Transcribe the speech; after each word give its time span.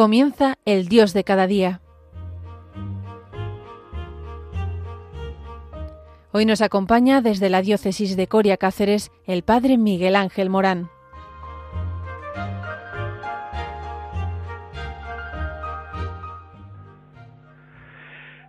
Comienza 0.00 0.54
el 0.64 0.88
Dios 0.88 1.12
de 1.12 1.24
cada 1.24 1.46
día. 1.46 1.82
Hoy 6.32 6.46
nos 6.46 6.62
acompaña 6.62 7.20
desde 7.20 7.50
la 7.50 7.60
diócesis 7.60 8.16
de 8.16 8.26
Coria 8.26 8.56
Cáceres 8.56 9.12
el 9.26 9.42
Padre 9.42 9.76
Miguel 9.76 10.16
Ángel 10.16 10.48
Morán. 10.48 10.88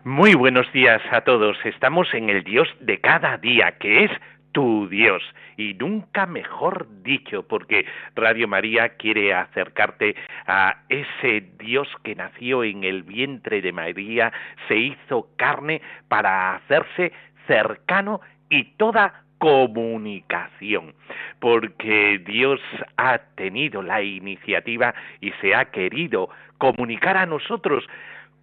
Muy 0.05 0.35
buenos 0.35 0.71
días 0.71 1.01
a 1.11 1.19
todos. 1.25 1.57
Estamos 1.65 2.07
en 2.13 2.29
el 2.29 2.45
Dios 2.45 2.69
de 2.79 3.01
cada 3.01 3.37
día, 3.37 3.77
que 3.77 4.05
es 4.05 4.11
tu 4.51 4.87
Dios. 4.89 5.21
Y 5.57 5.73
nunca 5.75 6.25
mejor 6.25 6.87
dicho, 7.03 7.47
porque 7.47 7.85
Radio 8.15 8.47
María 8.47 8.89
quiere 8.89 9.33
acercarte 9.33 10.15
a 10.47 10.77
ese 10.89 11.51
Dios 11.59 11.87
que 12.03 12.15
nació 12.15 12.63
en 12.63 12.83
el 12.83 13.03
vientre 13.03 13.61
de 13.61 13.71
María, 13.71 14.31
se 14.67 14.77
hizo 14.77 15.27
carne 15.37 15.81
para 16.07 16.55
hacerse 16.55 17.11
cercano 17.47 18.21
y 18.49 18.63
toda 18.75 19.23
comunicación, 19.41 20.93
porque 21.39 22.21
Dios 22.23 22.59
ha 22.97 23.17
tenido 23.35 23.81
la 23.81 24.03
iniciativa 24.03 24.93
y 25.19 25.31
se 25.41 25.55
ha 25.55 25.65
querido 25.71 26.29
comunicar 26.59 27.17
a 27.17 27.25
nosotros 27.25 27.83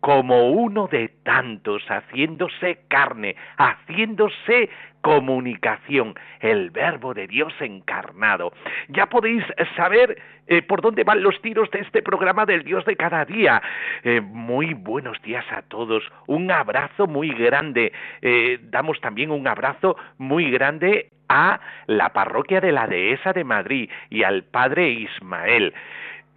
como 0.01 0.51
uno 0.51 0.87
de 0.87 1.09
tantos, 1.25 1.83
haciéndose 1.89 2.81
carne, 2.89 3.37
haciéndose 3.57 4.71
comunicación, 5.01 6.15
el 6.41 6.71
verbo 6.71 7.15
de 7.15 7.27
Dios 7.27 7.53
encarnado. 7.61 8.53
Ya 8.89 9.07
podéis 9.07 9.45
saber 9.77 10.21
eh, 10.47 10.63
por 10.63 10.81
dónde 10.81 11.05
van 11.05 11.23
los 11.23 11.41
tiros 11.41 11.71
de 11.71 11.81
este 11.81 12.03
programa 12.03 12.47
del 12.47 12.65
Dios 12.65 12.85
de 12.85 12.97
cada 12.97 13.25
día. 13.25 13.63
Eh, 14.03 14.21
muy 14.21 14.75
buenos 14.75 15.21
días 15.23 15.45
a 15.51 15.63
todos, 15.63 16.03
un 16.27 16.51
abrazo 16.51 17.07
muy 17.07 17.31
grande. 17.31 17.93
Eh, 18.23 18.59
damos 18.63 19.01
también 19.01 19.31
un 19.31 19.47
abrazo 19.47 19.97
muy 20.19 20.51
grande 20.51 21.11
a 21.29 21.61
la 21.87 22.11
parroquia 22.13 22.61
de 22.61 22.73
la 22.73 22.87
Dehesa 22.87 23.33
de 23.33 23.45
Madrid 23.45 23.91
y 24.11 24.23
al 24.23 24.45
Padre 24.45 24.89
Ismael 24.89 25.75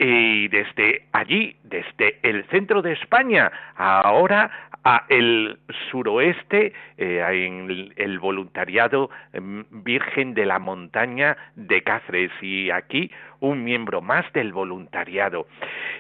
y 0.04 0.48
desde 0.48 1.04
allí, 1.12 1.56
desde 1.64 2.18
el 2.24 2.44
centro 2.46 2.82
de 2.82 2.94
España, 2.94 3.52
ahora 3.76 4.50
a 4.84 5.06
el 5.10 5.60
suroeste, 5.92 6.74
eh, 6.98 7.24
en 7.30 7.94
el, 7.96 8.18
voluntariado 8.18 9.12
em, 9.32 9.64
Virgen 9.70 10.34
de 10.34 10.48
la 10.48 10.58
Montaña 10.58 11.38
de 11.56 11.84
Cáceres 11.84 12.32
y 12.42 12.72
aquí 12.72 13.12
un 13.42 13.64
miembro 13.64 14.02
más 14.02 14.26
del 14.34 14.54
voluntariado. 14.54 15.46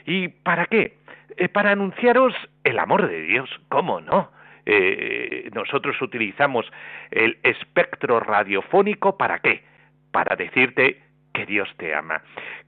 ¿Y 0.08 0.30
para 0.30 0.66
qué? 0.66 0.98
Eh, 1.38 1.48
para 1.48 1.70
anunciaros 1.70 2.34
el 2.64 2.80
amor 2.80 3.08
de 3.08 3.22
Dios, 3.22 3.52
¿cómo 3.70 4.02
no? 4.02 4.32
Eh, 4.66 5.48
nosotros 5.54 6.02
utilizamos 6.02 6.66
el 7.12 7.38
espectro 7.44 8.20
radiofónico 8.20 9.16
para 9.16 9.40
qué? 9.40 9.64
Para 10.12 10.36
decirte 10.36 11.11
que 11.34 11.46
Dios 11.46 11.70
te 11.78 11.94
ama, 11.94 12.22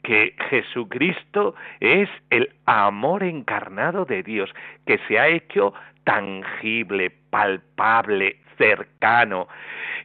que 0.03 0.35
Jesucristo 0.49 1.55
es 1.79 2.09
el 2.29 2.49
amor 2.65 3.23
encarnado 3.23 4.05
de 4.05 4.23
Dios, 4.23 4.53
que 4.85 4.99
se 5.07 5.19
ha 5.19 5.27
hecho 5.27 5.73
tangible, 6.03 7.11
palpable, 7.29 8.37
cercano. 8.57 9.47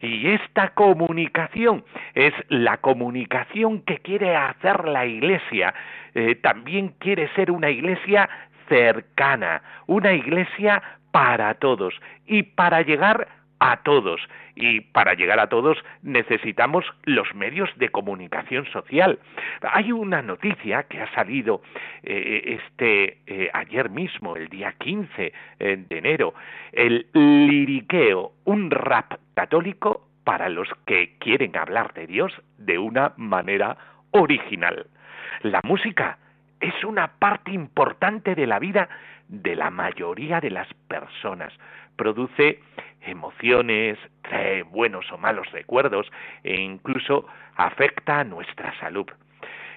Y 0.01 0.29
esta 0.29 0.71
comunicación 0.71 1.85
es 2.15 2.33
la 2.49 2.79
comunicación 2.79 3.83
que 3.83 3.99
quiere 3.99 4.37
hacer 4.37 4.87
la 4.87 5.07
Iglesia. 5.07 5.75
Eh, 6.15 6.37
también 6.37 6.95
quiere 6.99 7.29
ser 7.35 7.51
una 7.51 7.71
Iglesia 7.71 8.29
cercana, 8.69 9.63
una 9.87 10.13
Iglesia 10.13 10.83
para 11.11 11.55
todos 11.55 11.95
y 12.27 12.43
para 12.43 12.83
llegar 12.83 13.29
a 13.61 13.79
todos. 13.83 14.21
Y 14.55 14.81
para 14.81 15.15
llegar 15.15 15.39
a 15.41 15.49
todos 15.49 15.79
necesitamos 16.03 16.85
los 17.05 17.35
medios 17.35 17.71
de 17.77 17.89
comunicación 17.91 18.67
social. 18.67 19.19
Hay 19.63 19.93
una 19.93 20.23
noticia 20.23 20.85
que 20.85 21.01
ha 21.01 21.13
salido 21.15 21.63
eh, 22.03 22.59
este 22.61 23.19
eh, 23.27 23.51
ayer 23.53 23.91
mismo, 23.91 24.37
el 24.37 24.49
día 24.49 24.75
15 24.79 25.33
eh, 25.59 25.85
de 25.89 25.99
enero, 25.99 26.35
el 26.73 27.07
liriqueo, 27.13 28.33
un 28.45 28.71
rap 28.71 29.15
católico 29.35 30.09
para 30.25 30.49
los 30.49 30.69
que 30.87 31.17
quieren 31.19 31.57
hablar 31.57 31.95
de 31.95 32.07
Dios 32.07 32.33
de 32.59 32.79
una 32.79 33.13
manera 33.17 33.77
original. 34.11 34.87
La 35.43 35.61
música 35.65 36.19
es 36.61 36.85
una 36.85 37.09
parte 37.19 37.53
importante 37.53 38.35
de 38.35 38.47
la 38.47 38.59
vida 38.59 38.89
de 39.29 39.57
la 39.57 39.71
mayoría 39.71 40.41
de 40.41 40.51
las 40.51 40.73
personas. 40.89 41.53
Produce 41.97 42.61
emociones, 43.03 43.99
trae 44.23 44.63
buenos 44.63 45.11
o 45.13 45.19
malos 45.19 45.51
recuerdos 45.53 46.11
e 46.43 46.61
incluso 46.61 47.27
afecta 47.57 48.21
a 48.21 48.25
nuestra 48.25 48.79
salud. 48.81 49.07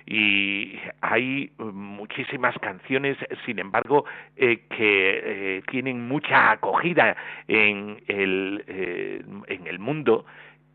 Y 0.05 0.79
hay 1.01 1.51
muchísimas 1.57 2.57
canciones, 2.59 3.17
sin 3.45 3.59
embargo, 3.59 4.05
eh, 4.35 4.63
que 4.69 5.21
eh, 5.57 5.63
tienen 5.69 6.07
mucha 6.07 6.51
acogida 6.51 7.15
en 7.47 8.01
el, 8.07 8.63
eh, 8.67 9.23
en 9.47 9.67
el 9.67 9.77
mundo 9.79 10.25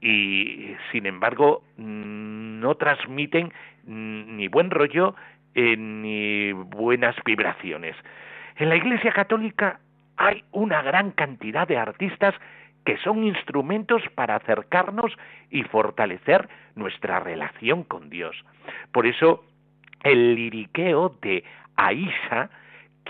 y, 0.01 0.77
sin 0.93 1.07
embargo, 1.07 1.65
no 1.77 2.75
transmiten 2.77 3.53
ni 3.85 4.49
buen 4.49 4.71
rollo 4.71 5.15
ni 5.57 6.53
buenas 6.53 7.17
vibraciones. 7.25 7.97
En 8.57 8.69
la 8.69 8.77
Iglesia 8.77 9.13
Católica 9.13 9.81
hay 10.17 10.45
una 10.53 10.83
gran 10.83 11.13
cantidad 11.13 11.67
de 11.67 11.79
artistas 11.79 12.35
que 12.85 12.97
son 12.99 13.25
instrumentos 13.25 14.03
para 14.15 14.37
acercarnos 14.37 15.13
y 15.51 15.63
fortalecer 15.65 16.49
nuestra 16.75 17.21
relación 17.21 17.83
con 17.83 18.11
Dios. 18.11 18.37
Por 18.93 19.07
eso, 19.07 19.45
el 20.05 20.37
liriqueo 20.37 21.17
de 21.21 21.43
Aisha, 21.77 22.49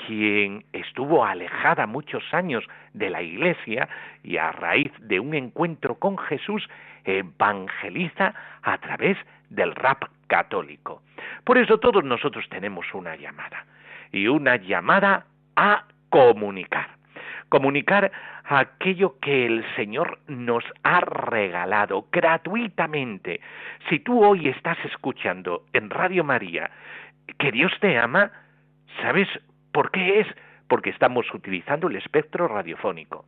quien 0.07 0.65
estuvo 0.73 1.25
alejada 1.25 1.87
muchos 1.87 2.23
años 2.33 2.65
de 2.95 3.11
la 3.11 3.23
iglesia 3.23 3.89
y 4.23 4.39
a 4.39 4.53
raíz 4.53 4.93
de 5.01 5.21
un 5.21 5.35
encuentro 5.35 5.97
con 5.97 6.17
Jesús, 6.17 6.67
evangeliza 7.05 8.35
a 8.63 8.79
través 8.79 9.19
del 9.51 9.75
rap 9.75 10.05
católico. 10.27 11.03
Por 11.45 11.59
eso 11.59 11.79
todos 11.79 12.05
nosotros 12.05 12.45
tenemos 12.49 12.87
una 12.95 13.17
llamada, 13.17 13.65
y 14.13 14.29
una 14.29 14.57
llamada 14.57 15.27
a 15.57 15.85
comunicar 16.11 16.97
comunicar 17.49 18.11
aquello 18.45 19.19
que 19.21 19.47
el 19.47 19.65
Señor 19.77 20.19
nos 20.27 20.65
ha 20.83 21.01
regalado 21.01 22.07
gratuitamente. 22.13 23.41
Si 23.89 24.01
tú 24.01 24.25
hoy 24.25 24.49
estás 24.49 24.79
escuchando 24.85 25.65
en 25.73 25.91
Radio 25.91 26.25
María 26.25 26.71
que 27.39 27.53
Dios 27.53 27.73
te 27.81 27.99
ama, 27.99 28.31
¿sabes 29.01 29.29
por 29.73 29.91
qué 29.91 30.21
es? 30.21 30.27
Porque 30.69 30.91
estamos 30.91 31.33
utilizando 31.33 31.89
el 31.89 31.97
espectro 31.97 32.49
radiofónico. 32.49 33.25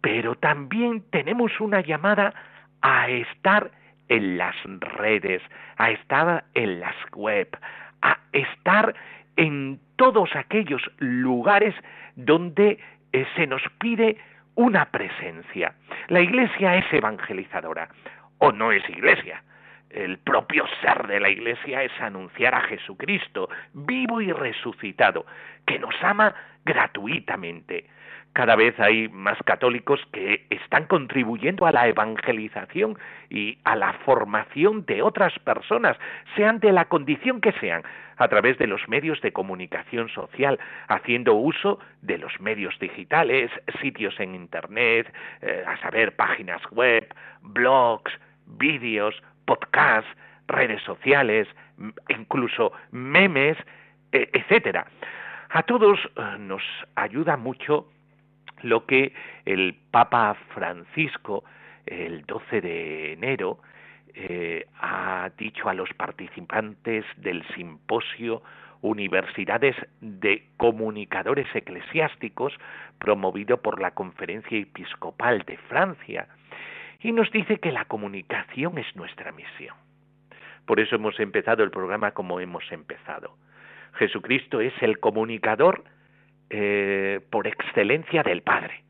Pero 0.00 0.34
también 0.34 1.04
tenemos 1.10 1.60
una 1.60 1.80
llamada 1.80 2.34
a 2.82 3.08
estar 3.08 3.70
en 4.10 4.36
las 4.36 4.56
redes, 4.98 5.40
a 5.78 5.90
estar 5.90 6.44
en 6.54 6.80
las 6.80 6.96
web, 7.12 7.48
a 8.02 8.18
estar 8.32 8.94
en 9.36 9.80
todos 9.96 10.34
aquellos 10.34 10.82
lugares 10.98 11.74
donde 12.16 12.78
eh, 13.12 13.26
se 13.36 13.46
nos 13.46 13.62
pide 13.78 14.18
una 14.56 14.90
presencia. 14.90 15.74
La 16.08 16.20
iglesia 16.20 16.76
es 16.76 16.92
evangelizadora 16.92 17.88
o 18.38 18.52
no 18.52 18.72
es 18.72 18.86
iglesia. 18.90 19.42
El 19.90 20.18
propio 20.18 20.64
ser 20.82 21.06
de 21.06 21.20
la 21.20 21.30
iglesia 21.30 21.82
es 21.84 21.92
anunciar 22.00 22.54
a 22.54 22.62
Jesucristo, 22.62 23.48
vivo 23.72 24.20
y 24.20 24.32
resucitado, 24.32 25.24
que 25.66 25.78
nos 25.78 25.94
ama 26.02 26.34
gratuitamente. 26.64 27.86
Cada 28.32 28.54
vez 28.54 28.78
hay 28.78 29.08
más 29.08 29.38
católicos 29.44 30.00
que 30.12 30.46
están 30.50 30.86
contribuyendo 30.86 31.66
a 31.66 31.72
la 31.72 31.88
evangelización 31.88 32.96
y 33.28 33.58
a 33.64 33.74
la 33.74 33.92
formación 34.04 34.84
de 34.86 35.02
otras 35.02 35.36
personas, 35.40 35.96
sean 36.36 36.60
de 36.60 36.70
la 36.70 36.84
condición 36.84 37.40
que 37.40 37.52
sean, 37.52 37.82
a 38.18 38.28
través 38.28 38.56
de 38.58 38.68
los 38.68 38.88
medios 38.88 39.20
de 39.20 39.32
comunicación 39.32 40.08
social, 40.10 40.60
haciendo 40.86 41.34
uso 41.34 41.80
de 42.02 42.18
los 42.18 42.40
medios 42.40 42.78
digitales, 42.78 43.50
sitios 43.80 44.18
en 44.20 44.36
Internet, 44.36 45.12
eh, 45.42 45.64
a 45.66 45.76
saber, 45.78 46.14
páginas 46.14 46.62
web, 46.70 47.12
blogs, 47.42 48.12
vídeos, 48.46 49.20
podcasts, 49.44 50.10
redes 50.46 50.82
sociales, 50.82 51.48
incluso 52.08 52.72
memes, 52.92 53.56
e, 54.12 54.28
etcétera. 54.32 54.86
A 55.48 55.62
todos 55.64 55.98
eh, 55.98 56.36
nos 56.38 56.62
ayuda 56.94 57.36
mucho 57.36 57.86
lo 58.62 58.86
que 58.86 59.12
el 59.44 59.76
Papa 59.90 60.36
Francisco 60.54 61.44
el 61.86 62.24
12 62.26 62.60
de 62.60 63.12
enero 63.12 63.58
eh, 64.14 64.66
ha 64.80 65.30
dicho 65.36 65.68
a 65.68 65.74
los 65.74 65.88
participantes 65.94 67.04
del 67.16 67.46
simposio 67.54 68.42
Universidades 68.82 69.76
de 70.00 70.46
Comunicadores 70.56 71.46
Eclesiásticos 71.54 72.54
promovido 72.98 73.58
por 73.58 73.80
la 73.80 73.90
Conferencia 73.92 74.58
Episcopal 74.58 75.40
de 75.40 75.58
Francia 75.58 76.28
y 77.00 77.12
nos 77.12 77.30
dice 77.30 77.58
que 77.58 77.72
la 77.72 77.84
comunicación 77.84 78.78
es 78.78 78.96
nuestra 78.96 79.32
misión. 79.32 79.76
Por 80.66 80.80
eso 80.80 80.96
hemos 80.96 81.18
empezado 81.20 81.62
el 81.62 81.70
programa 81.70 82.12
como 82.12 82.40
hemos 82.40 82.70
empezado. 82.72 83.36
Jesucristo 83.94 84.60
es 84.60 84.72
el 84.82 84.98
comunicador 84.98 85.84
eh, 86.50 87.20
por 87.30 87.46
excelencia 87.46 88.22
del 88.22 88.42
Padre 88.42 88.82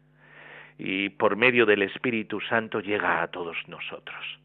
y 0.78 1.10
por 1.10 1.36
medio 1.36 1.66
del 1.66 1.82
Espíritu 1.82 2.40
Santo 2.40 2.80
llega 2.80 3.22
a 3.22 3.28
todos 3.28 3.56
nosotros. 3.68 4.40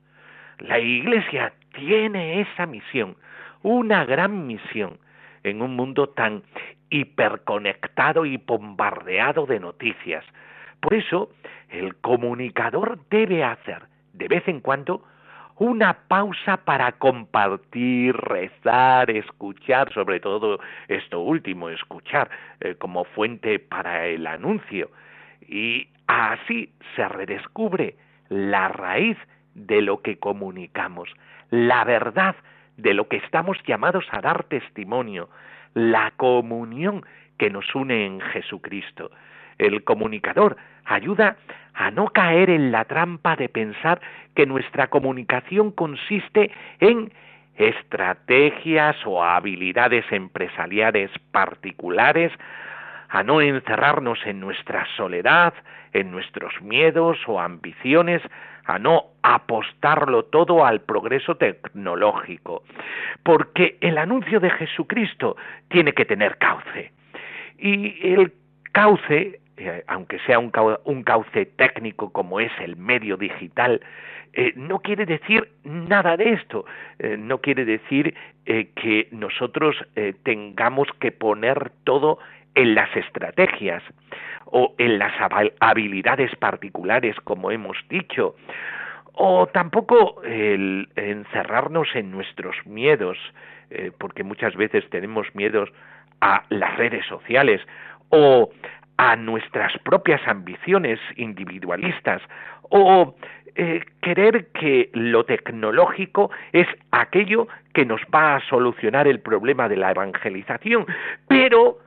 La 0.59 0.79
Iglesia 0.79 1.53
tiene 1.73 2.41
esa 2.41 2.65
misión, 2.65 3.15
una 3.61 4.05
gran 4.05 4.45
misión, 4.47 4.99
en 5.43 5.61
un 5.61 5.75
mundo 5.75 6.09
tan 6.09 6.43
hiperconectado 6.89 8.25
y 8.25 8.37
bombardeado 8.37 9.45
de 9.45 9.59
noticias. 9.59 10.25
Por 10.81 10.93
eso, 10.93 11.29
el 11.69 11.95
comunicador 11.97 12.99
debe 13.09 13.43
hacer, 13.43 13.83
de 14.13 14.27
vez 14.27 14.47
en 14.47 14.59
cuando, 14.59 15.03
una 15.57 15.93
pausa 16.07 16.57
para 16.57 16.91
compartir, 16.93 18.15
rezar, 18.15 19.09
escuchar, 19.09 19.91
sobre 19.93 20.19
todo 20.19 20.59
esto 20.87 21.21
último, 21.21 21.69
escuchar 21.69 22.29
eh, 22.59 22.75
como 22.75 23.05
fuente 23.05 23.59
para 23.59 24.05
el 24.07 24.27
anuncio. 24.27 24.89
Y 25.47 25.87
así 26.07 26.73
se 26.95 27.07
redescubre 27.07 27.95
la 28.29 28.67
raíz 28.67 29.17
de 29.53 29.81
lo 29.81 30.01
que 30.01 30.17
comunicamos, 30.17 31.09
la 31.49 31.83
verdad 31.85 32.35
de 32.77 32.93
lo 32.93 33.07
que 33.07 33.17
estamos 33.17 33.57
llamados 33.65 34.05
a 34.11 34.19
dar 34.19 34.43
testimonio, 34.45 35.29
la 35.73 36.11
comunión 36.17 37.05
que 37.37 37.49
nos 37.49 37.73
une 37.75 38.05
en 38.05 38.21
Jesucristo. 38.21 39.11
El 39.57 39.83
comunicador 39.83 40.57
ayuda 40.85 41.37
a 41.73 41.91
no 41.91 42.07
caer 42.07 42.49
en 42.49 42.71
la 42.71 42.85
trampa 42.85 43.35
de 43.35 43.49
pensar 43.49 43.99
que 44.33 44.45
nuestra 44.45 44.87
comunicación 44.87 45.71
consiste 45.71 46.51
en 46.79 47.11
estrategias 47.55 48.95
o 49.05 49.23
habilidades 49.23 50.05
empresariales 50.11 51.09
particulares, 51.31 52.31
a 53.09 53.23
no 53.23 53.39
encerrarnos 53.39 54.19
en 54.25 54.39
nuestra 54.39 54.85
soledad, 54.97 55.53
en 55.93 56.11
nuestros 56.11 56.61
miedos 56.61 57.17
o 57.27 57.39
ambiciones, 57.39 58.21
a 58.65 58.79
no 58.79 59.05
apostarlo 59.21 60.25
todo 60.25 60.65
al 60.65 60.81
progreso 60.81 61.35
tecnológico, 61.35 62.63
porque 63.23 63.77
el 63.79 63.97
anuncio 63.97 64.39
de 64.39 64.49
Jesucristo 64.49 65.37
tiene 65.69 65.93
que 65.93 66.05
tener 66.05 66.37
cauce. 66.37 66.91
Y 67.57 67.95
el 68.13 68.31
cauce, 68.71 69.39
eh, 69.57 69.83
aunque 69.87 70.19
sea 70.19 70.39
un, 70.39 70.51
cauce 71.03 71.45
técnico 71.45 72.11
como 72.11 72.39
es 72.39 72.51
el 72.59 72.75
medio 72.75 73.15
digital, 73.17 73.81
eh, 74.33 74.51
no 74.57 74.79
quiere 74.79 75.05
decir 75.05 75.47
nada 75.63 76.17
de 76.17 76.33
esto, 76.33 76.65
eh, 76.99 77.15
no 77.17 77.39
quiere 77.39 77.63
decir 77.63 78.13
que 78.45 79.07
nosotros 79.11 79.75
tengamos 80.21 80.87
que 80.99 81.11
poner 81.11 81.71
todo 81.83 82.19
en 82.53 82.75
las 82.75 82.95
estrategias 82.95 83.81
o 84.45 84.75
en 84.77 84.99
las 84.99 85.13
habilidades 85.59 86.35
particulares, 86.35 87.15
como 87.23 87.49
hemos 87.49 87.75
dicho, 87.89 88.35
o 89.13 89.47
tampoco 89.47 90.21
el 90.23 90.89
encerrarnos 90.95 91.87
en 91.95 92.11
nuestros 92.11 92.55
miedos, 92.67 93.17
porque 93.97 94.23
muchas 94.23 94.55
veces 94.55 94.87
tenemos 94.91 95.25
miedos 95.33 95.71
a 96.21 96.43
las 96.49 96.77
redes 96.77 97.05
sociales 97.05 97.61
o 98.09 98.49
a 98.97 99.15
nuestras 99.15 99.77
propias 99.79 100.21
ambiciones 100.27 100.99
individualistas 101.17 102.21
o 102.69 103.15
eh, 103.55 103.83
querer 104.01 104.47
que 104.47 104.89
lo 104.93 105.23
tecnológico 105.25 106.29
es 106.51 106.67
aquello 106.91 107.47
que 107.73 107.85
nos 107.85 108.01
va 108.13 108.35
a 108.35 108.41
solucionar 108.49 109.07
el 109.07 109.19
problema 109.19 109.69
de 109.69 109.77
la 109.77 109.91
evangelización, 109.91 110.85
pero 111.27 111.79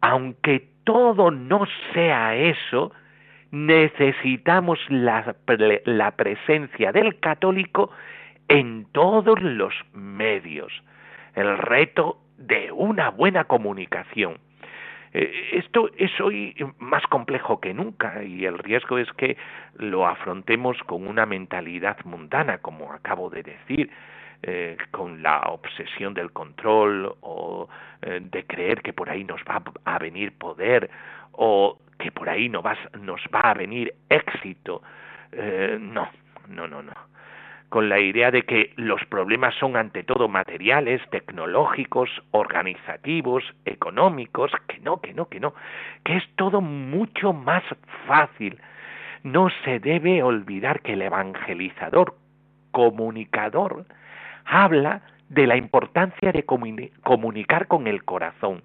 aunque 0.00 0.68
todo 0.84 1.30
no 1.30 1.64
sea 1.92 2.36
eso, 2.36 2.92
necesitamos 3.52 4.78
la, 4.88 5.34
presencia 6.16 6.92
del 6.92 7.18
católico 7.20 7.90
en 8.48 8.86
todos 8.92 9.40
los 9.40 9.74
medios. 9.92 10.72
El 11.34 11.58
reto 11.58 12.18
de 12.38 12.72
una 12.72 13.10
buena 13.10 13.44
comunicación. 13.44 14.38
Eh, 15.14 15.50
esto 15.52 15.90
es 15.96 16.10
hoy 16.20 16.54
más 16.78 17.02
complejo 17.08 17.60
que 17.60 17.74
nunca 17.74 18.22
y 18.24 18.46
el 18.46 18.58
riesgo 18.58 18.98
es 18.98 19.12
que 19.12 19.36
lo 19.76 20.06
afrontemos 20.06 20.78
con 20.84 21.06
una 21.06 21.26
mentalidad 21.26 21.98
mundana, 22.04 22.58
como 22.58 22.92
acabo 22.92 23.28
de 23.28 23.42
decir, 23.42 23.90
eh, 24.44 24.76
con 24.90 25.22
la 25.22 25.38
obsesión 25.42 26.14
del 26.14 26.32
control 26.32 27.14
o 27.20 27.68
eh, 28.00 28.18
de 28.20 28.44
creer 28.44 28.82
que 28.82 28.92
por 28.92 29.08
ahí 29.08 29.22
nos 29.22 29.40
va 29.42 29.62
a 29.84 29.98
venir 30.00 30.36
poder 30.36 30.90
o 31.30 31.78
que 31.96 32.10
por 32.10 32.28
ahí 32.28 32.48
no 32.48 32.60
vas, 32.60 32.78
nos 33.00 33.20
va 33.32 33.38
a 33.38 33.54
venir 33.54 33.94
éxito. 34.08 34.82
Eh, 35.30 35.78
no, 35.80 36.08
no, 36.48 36.66
no, 36.66 36.82
no. 36.82 36.92
Con 37.72 37.88
la 37.88 37.98
idea 37.98 38.30
de 38.30 38.42
que 38.42 38.74
los 38.76 39.02
problemas 39.06 39.54
son 39.54 39.78
ante 39.78 40.02
todo 40.02 40.28
materiales, 40.28 41.00
tecnológicos, 41.08 42.10
organizativos, 42.30 43.44
económicos, 43.64 44.52
que 44.68 44.78
no, 44.80 45.00
que 45.00 45.14
no, 45.14 45.30
que 45.30 45.40
no, 45.40 45.54
que 46.04 46.18
es 46.18 46.24
todo 46.36 46.60
mucho 46.60 47.32
más 47.32 47.62
fácil. 48.06 48.58
No 49.22 49.48
se 49.64 49.80
debe 49.80 50.22
olvidar 50.22 50.82
que 50.82 50.92
el 50.92 51.00
evangelizador, 51.00 52.14
comunicador, 52.72 53.86
habla 54.44 55.00
de 55.30 55.46
la 55.46 55.56
importancia 55.56 56.30
de 56.30 56.44
comunicar 56.44 57.68
con 57.68 57.86
el 57.86 58.04
corazón, 58.04 58.62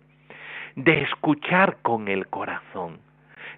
de 0.76 1.04
escuchar 1.04 1.78
con 1.82 2.10
el 2.10 2.28
corazón, 2.28 3.00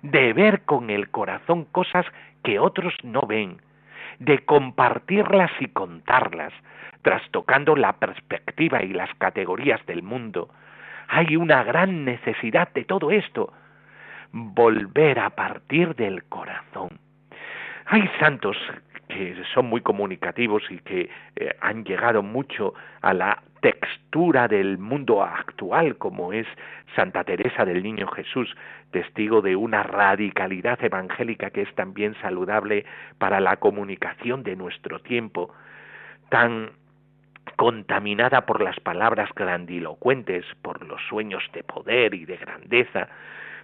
de 0.03 0.31
ver 0.31 0.61
con 0.65 0.91
el 0.91 1.09
corazón 1.09 1.65
cosas 1.65 2.05
que 2.43 2.59
otros 2.59 2.93
no 3.01 3.21
ven, 3.21 3.57
de 4.19 4.39
compartirlas 4.45 5.51
y 5.59 5.67
contarlas, 5.67 6.53
trastocando 7.01 7.75
la 7.75 7.93
perspectiva 7.93 8.83
y 8.83 8.93
las 8.93 9.13
categorías 9.15 9.83
del 9.85 10.03
mundo. 10.03 10.49
Hay 11.07 11.35
una 11.35 11.63
gran 11.63 12.05
necesidad 12.05 12.71
de 12.73 12.83
todo 12.83 13.11
esto, 13.11 13.53
volver 14.31 15.19
a 15.19 15.31
partir 15.31 15.95
del 15.95 16.23
corazón. 16.25 16.99
Hay 17.85 18.07
santos 18.19 18.57
que 19.09 19.35
son 19.53 19.65
muy 19.65 19.81
comunicativos 19.81 20.63
y 20.69 20.77
que 20.79 21.09
eh, 21.35 21.49
han 21.61 21.83
llegado 21.83 22.21
mucho 22.21 22.75
a 23.01 23.13
la 23.13 23.41
textura 23.59 24.47
del 24.47 24.77
mundo 24.77 25.23
actual, 25.23 25.97
como 25.97 26.31
es 26.31 26.45
Santa 26.95 27.23
Teresa 27.23 27.65
del 27.65 27.81
Niño 27.81 28.07
Jesús, 28.07 28.55
testigo 28.91 29.41
de 29.41 29.55
una 29.55 29.81
radicalidad 29.81 30.81
evangélica 30.83 31.49
que 31.49 31.63
es 31.63 31.75
también 31.75 32.15
saludable 32.21 32.85
para 33.17 33.39
la 33.39 33.57
comunicación 33.57 34.43
de 34.43 34.55
nuestro 34.55 34.99
tiempo, 34.99 35.53
tan 36.29 36.71
contaminada 37.55 38.45
por 38.45 38.61
las 38.61 38.79
palabras 38.79 39.29
grandilocuentes, 39.35 40.45
por 40.61 40.85
los 40.85 41.01
sueños 41.09 41.43
de 41.53 41.63
poder 41.63 42.13
y 42.13 42.25
de 42.25 42.37
grandeza, 42.37 43.09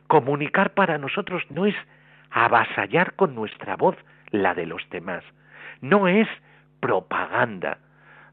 comunicar 0.08 0.74
para 0.74 0.98
nosotros 0.98 1.44
no 1.52 1.68
es 1.68 1.76
avasallar 2.32 3.14
con 3.14 3.36
nuestra 3.36 3.76
voz, 3.76 3.96
la 4.42 4.54
de 4.54 4.66
los 4.66 4.88
demás. 4.90 5.24
No 5.82 6.08
es 6.08 6.28
propaganda, 6.80 7.78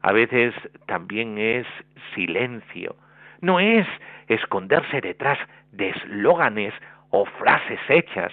a 0.01 0.11
veces 0.11 0.53
también 0.85 1.37
es 1.37 1.65
silencio, 2.13 2.95
no 3.41 3.59
es 3.59 3.87
esconderse 4.27 5.01
detrás 5.01 5.37
de 5.71 5.89
eslóganes 5.89 6.73
o 7.09 7.25
frases 7.25 7.79
hechas. 7.89 8.31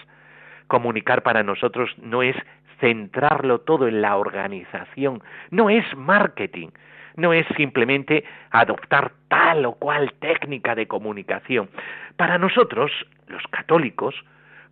Comunicar 0.68 1.22
para 1.22 1.42
nosotros 1.42 1.90
no 1.98 2.22
es 2.22 2.36
centrarlo 2.80 3.60
todo 3.60 3.88
en 3.88 4.02
la 4.02 4.16
organización, 4.16 5.22
no 5.50 5.68
es 5.70 5.84
marketing, 5.96 6.68
no 7.16 7.32
es 7.32 7.46
simplemente 7.56 8.24
adoptar 8.50 9.12
tal 9.28 9.66
o 9.66 9.74
cual 9.74 10.12
técnica 10.20 10.74
de 10.74 10.86
comunicación. 10.86 11.68
Para 12.16 12.38
nosotros, 12.38 12.90
los 13.26 13.42
católicos, 13.50 14.14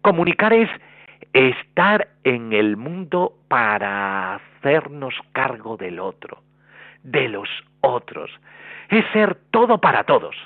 comunicar 0.02 0.52
es 0.52 0.70
estar 1.32 2.08
en 2.24 2.52
el 2.52 2.76
mundo 2.76 3.34
para 3.48 4.36
hacernos 4.36 5.14
cargo 5.32 5.76
del 5.76 6.00
otro, 6.00 6.42
de 7.02 7.28
los 7.28 7.48
otros. 7.80 8.30
Es 8.88 9.04
ser 9.12 9.36
todo 9.50 9.78
para 9.80 10.04
todos. 10.04 10.36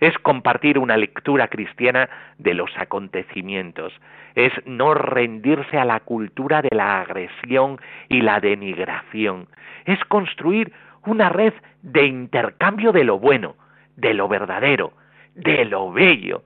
es 0.00 0.18
compartir 0.18 0.80
una 0.80 0.96
lectura 0.96 1.46
cristiana 1.46 2.08
de 2.36 2.54
los 2.54 2.76
acontecimientos, 2.76 3.92
es 4.34 4.52
no 4.66 4.94
rendirse 4.94 5.78
a 5.78 5.84
la 5.84 6.00
cultura 6.00 6.60
de 6.60 6.74
la 6.74 7.02
agresión 7.02 7.80
y 8.08 8.20
la 8.20 8.40
denigración, 8.40 9.46
es 9.84 10.04
construir 10.06 10.72
una 11.06 11.28
red 11.28 11.52
de 11.82 12.04
intercambio 12.06 12.90
de 12.90 13.04
lo 13.04 13.20
bueno, 13.20 13.54
de 13.94 14.12
lo 14.14 14.26
verdadero, 14.26 14.92
de 15.36 15.64
lo 15.66 15.92
bello, 15.92 16.42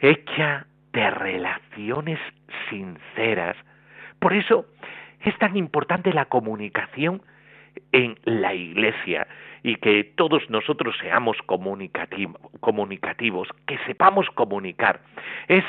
hecha 0.00 0.66
de 0.92 1.10
relaciones 1.10 2.18
sinceras. 2.68 3.56
Por 4.18 4.32
eso 4.32 4.66
es 5.24 5.36
tan 5.38 5.56
importante 5.56 6.12
la 6.12 6.26
comunicación 6.26 7.22
en 7.92 8.18
la 8.24 8.54
iglesia 8.54 9.26
y 9.62 9.76
que 9.76 10.04
todos 10.04 10.48
nosotros 10.50 10.96
seamos 11.00 11.36
comunicativos, 11.46 13.48
que 13.66 13.78
sepamos 13.86 14.28
comunicar. 14.30 15.00
Es 15.48 15.64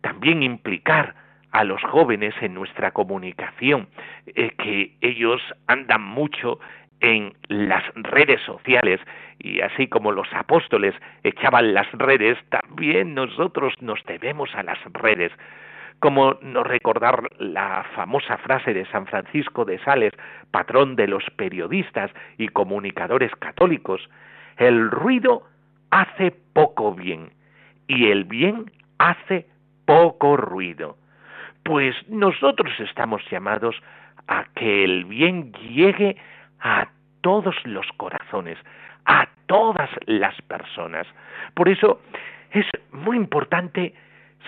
también 0.00 0.42
implicar 0.42 1.14
a 1.52 1.64
los 1.64 1.82
jóvenes 1.82 2.34
en 2.40 2.54
nuestra 2.54 2.92
comunicación, 2.92 3.88
eh, 4.26 4.52
que 4.56 4.96
ellos 5.00 5.40
andan 5.66 6.02
mucho 6.02 6.60
en 7.00 7.34
las 7.48 7.82
redes 7.94 8.40
sociales 8.42 9.00
y 9.38 9.60
así 9.60 9.88
como 9.88 10.12
los 10.12 10.28
apóstoles 10.32 10.94
echaban 11.24 11.72
las 11.74 11.90
redes, 11.92 12.38
también 12.50 13.14
nosotros 13.14 13.74
nos 13.80 14.02
debemos 14.04 14.54
a 14.54 14.62
las 14.62 14.78
redes. 14.92 15.32
Como 15.98 16.38
no 16.42 16.64
recordar 16.64 17.28
la 17.38 17.84
famosa 17.94 18.38
frase 18.38 18.72
de 18.72 18.86
San 18.86 19.06
Francisco 19.06 19.64
de 19.64 19.78
Sales, 19.80 20.12
patrón 20.50 20.96
de 20.96 21.06
los 21.08 21.24
periodistas 21.36 22.10
y 22.38 22.48
comunicadores 22.48 23.34
católicos, 23.36 24.08
el 24.56 24.90
ruido 24.90 25.42
hace 25.90 26.32
poco 26.52 26.94
bien 26.94 27.30
y 27.86 28.10
el 28.10 28.24
bien 28.24 28.70
hace 28.98 29.46
poco 29.84 30.36
ruido. 30.36 30.96
Pues 31.64 31.94
nosotros 32.08 32.72
estamos 32.80 33.22
llamados 33.30 33.76
a 34.28 34.44
que 34.54 34.84
el 34.84 35.04
bien 35.04 35.52
llegue 35.52 36.16
a 36.60 36.88
todos 37.20 37.54
los 37.64 37.86
corazones, 37.96 38.58
a 39.06 39.28
todas 39.46 39.90
las 40.06 40.40
personas. 40.42 41.06
Por 41.54 41.68
eso 41.68 42.00
es 42.52 42.66
muy 42.92 43.16
importante 43.16 43.94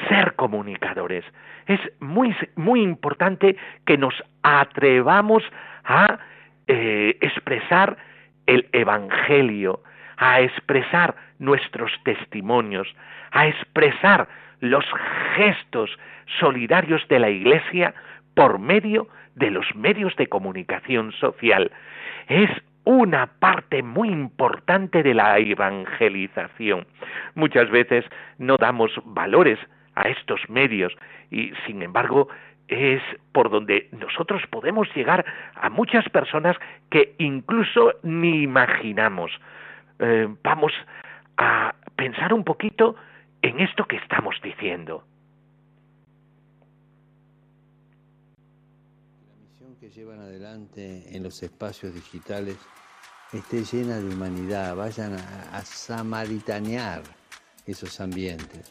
ser 0.08 0.34
comunicadores. 0.34 1.24
Es 1.66 1.80
muy, 2.00 2.34
muy 2.56 2.82
importante 2.82 3.56
que 3.86 3.98
nos 3.98 4.14
atrevamos 4.42 5.42
a 5.84 6.18
eh, 6.66 7.16
expresar 7.20 7.96
el 8.46 8.68
Evangelio, 8.72 9.82
a 10.16 10.40
expresar 10.40 11.14
nuestros 11.38 11.92
testimonios, 12.04 12.88
a 13.30 13.46
expresar 13.46 14.28
los 14.60 14.84
gestos 15.36 15.90
solidarios 16.38 17.06
de 17.08 17.18
la 17.18 17.30
Iglesia 17.30 17.94
por 18.34 18.58
medio 18.58 19.08
de 19.34 19.50
los 19.50 19.66
medios 19.74 20.14
de 20.16 20.26
comunicación 20.26 21.12
social. 21.12 21.70
Es 22.32 22.48
una 22.84 23.26
parte 23.26 23.82
muy 23.82 24.08
importante 24.08 25.02
de 25.02 25.12
la 25.12 25.38
evangelización. 25.38 26.86
Muchas 27.34 27.70
veces 27.70 28.06
no 28.38 28.56
damos 28.56 28.90
valores 29.04 29.58
a 29.96 30.08
estos 30.08 30.40
medios 30.48 30.94
y 31.30 31.52
sin 31.66 31.82
embargo 31.82 32.28
es 32.68 33.02
por 33.32 33.50
donde 33.50 33.90
nosotros 33.92 34.40
podemos 34.48 34.88
llegar 34.96 35.26
a 35.56 35.68
muchas 35.68 36.08
personas 36.08 36.56
que 36.88 37.14
incluso 37.18 37.92
ni 38.02 38.44
imaginamos. 38.44 39.30
Eh, 39.98 40.26
vamos 40.42 40.72
a 41.36 41.74
pensar 41.96 42.32
un 42.32 42.44
poquito 42.44 42.96
en 43.42 43.60
esto 43.60 43.84
que 43.84 43.96
estamos 43.96 44.40
diciendo. 44.42 45.04
La 49.20 49.36
misión 49.36 49.71
que 49.82 49.90
llevan 49.90 50.20
adelante 50.20 51.08
en 51.10 51.24
los 51.24 51.42
espacios 51.42 51.92
digitales 51.92 52.56
esté 53.32 53.64
llena 53.64 53.96
de 53.96 54.14
humanidad, 54.14 54.76
vayan 54.76 55.14
a, 55.14 55.58
a 55.58 55.64
samaritanear 55.64 57.02
esos 57.66 57.98
ambientes. 57.98 58.70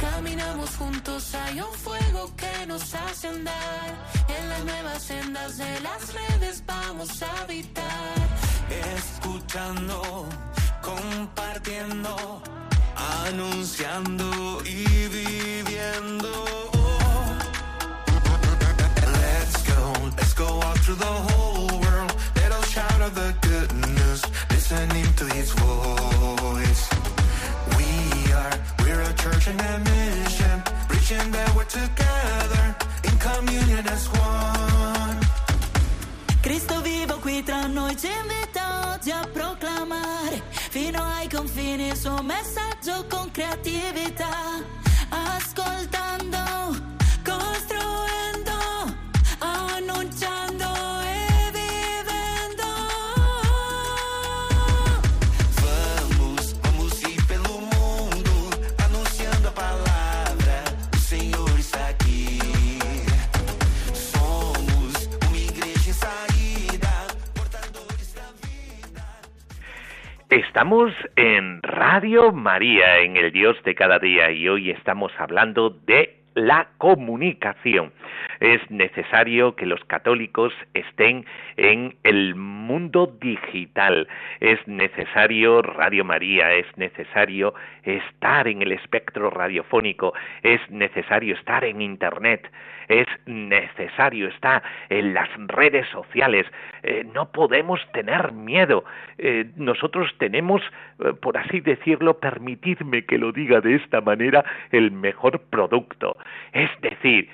Caminamos 0.00 0.76
juntos, 0.76 1.34
hay 1.34 1.60
un 1.60 1.74
fuego 1.74 2.30
que 2.36 2.66
nos 2.68 2.94
hace 2.94 3.26
andar. 3.26 4.06
En 4.28 4.48
las 4.48 4.64
nuevas 4.64 5.02
sendas 5.02 5.58
de 5.58 5.80
las 5.80 6.14
redes 6.14 6.62
vamos 6.66 7.20
a 7.20 7.42
habitar. 7.42 8.14
Escuchando, 8.94 10.28
compartiendo 10.82 12.42
anunciando 13.26 14.62
y 14.64 14.84
viviendo. 15.08 16.61
Through 20.82 20.96
the 20.96 21.04
whole 21.04 21.68
world. 21.80 22.12
Let 22.36 22.50
us 22.52 22.68
shout 22.68 23.00
out 23.00 23.14
the 23.14 23.34
good 23.40 23.70
news, 23.88 24.20
listening 24.50 25.08
to 25.20 25.24
His 25.36 25.50
voice. 25.52 26.82
We 27.76 28.32
are, 28.32 28.54
we're 28.82 29.00
a 29.00 29.12
church 29.14 29.46
in 29.48 29.58
a 29.60 29.78
mission, 29.78 30.62
preaching 30.88 31.30
that 31.30 31.54
we're 31.54 31.70
together 31.80 32.64
in 33.08 33.14
communion 33.18 33.86
as 33.86 34.08
one. 34.08 35.18
Cristo 36.42 36.80
vivo 36.82 37.18
qui 37.18 37.42
tra 37.44 37.66
noi 37.66 37.96
ci 37.96 38.08
invita 38.08 38.92
oggi 38.92 39.10
a 39.12 39.24
proclamare 39.32 40.42
fino 40.50 41.00
ai 41.00 41.28
confini 41.28 41.88
il 41.88 41.96
suo 41.96 42.20
messaggio 42.22 43.06
con 43.08 43.30
creatività, 43.30 44.64
Estamos 70.52 70.92
en 71.16 71.62
Radio 71.62 72.30
María, 72.30 72.98
en 72.98 73.16
el 73.16 73.32
Dios 73.32 73.56
de 73.64 73.74
cada 73.74 73.98
día, 73.98 74.30
y 74.30 74.50
hoy 74.50 74.68
estamos 74.68 75.10
hablando 75.16 75.70
de 75.70 76.18
la 76.34 76.68
comunicación. 76.76 77.90
Es 78.40 78.60
necesario 78.70 79.54
que 79.56 79.66
los 79.66 79.84
católicos 79.84 80.52
estén 80.74 81.24
en 81.56 81.96
el 82.04 82.34
mundo 82.34 83.16
digital. 83.20 84.08
Es 84.40 84.58
necesario 84.66 85.62
Radio 85.62 86.04
María, 86.04 86.52
es 86.54 86.66
necesario 86.76 87.54
estar 87.84 88.48
en 88.48 88.62
el 88.62 88.72
espectro 88.72 89.30
radiofónico, 89.30 90.14
es 90.42 90.60
necesario 90.70 91.34
estar 91.34 91.64
en 91.64 91.80
Internet, 91.80 92.50
es 92.88 93.06
necesario 93.26 94.28
estar 94.28 94.62
en 94.88 95.14
las 95.14 95.28
redes 95.48 95.86
sociales. 95.88 96.46
Eh, 96.82 97.04
no 97.14 97.30
podemos 97.32 97.80
tener 97.92 98.32
miedo. 98.32 98.84
Eh, 99.18 99.46
nosotros 99.56 100.12
tenemos, 100.18 100.62
eh, 101.04 101.12
por 101.20 101.36
así 101.38 101.60
decirlo, 101.60 102.18
permitidme 102.18 103.04
que 103.04 103.18
lo 103.18 103.32
diga 103.32 103.60
de 103.60 103.76
esta 103.76 104.00
manera, 104.00 104.44
el 104.70 104.90
mejor 104.90 105.40
producto. 105.50 106.16
Es 106.52 106.70
decir, 106.80 107.28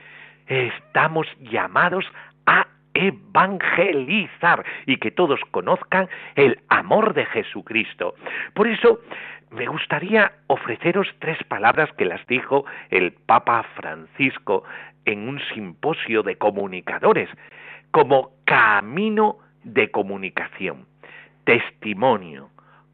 estamos 0.48 1.26
llamados 1.40 2.04
a 2.46 2.66
evangelizar 2.94 4.64
y 4.86 4.96
que 4.96 5.10
todos 5.10 5.40
conozcan 5.50 6.08
el 6.34 6.60
amor 6.68 7.14
de 7.14 7.26
Jesucristo. 7.26 8.14
Por 8.54 8.66
eso 8.66 9.00
me 9.50 9.66
gustaría 9.66 10.32
ofreceros 10.48 11.08
tres 11.20 11.38
palabras 11.44 11.90
que 11.96 12.04
las 12.04 12.26
dijo 12.26 12.64
el 12.90 13.12
Papa 13.12 13.64
Francisco 13.76 14.64
en 15.04 15.28
un 15.28 15.40
simposio 15.54 16.22
de 16.22 16.36
comunicadores 16.36 17.30
como 17.90 18.32
camino 18.44 19.38
de 19.64 19.90
comunicación, 19.90 20.86
testimonio, 21.44 22.50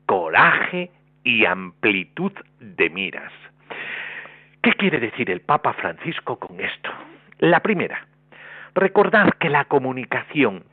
coraje 0.06 0.90
y 1.24 1.44
amplitud 1.44 2.32
de 2.60 2.90
miras. 2.90 3.32
¿Qué 4.62 4.72
quiere 4.74 5.00
decir 5.00 5.30
el 5.30 5.40
Papa 5.40 5.72
Francisco 5.72 6.38
con 6.38 6.60
esto? 6.60 6.90
La 7.38 7.60
primera, 7.60 8.06
recordad 8.74 9.30
que 9.38 9.50
la 9.50 9.64
comunicación 9.64 10.64